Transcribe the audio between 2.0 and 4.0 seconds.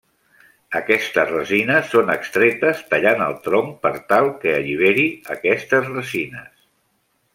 extretes tallant el tronc per